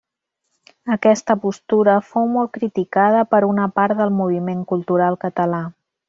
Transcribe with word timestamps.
Aquesta 0.93 1.35
postura 1.43 1.97
fou 2.07 2.25
molt 2.37 2.51
criticada 2.57 3.21
per 3.33 3.41
una 3.51 3.67
part 3.79 3.99
del 4.03 4.15
moviment 4.23 4.63
cultural 4.73 5.19
català. 5.27 5.61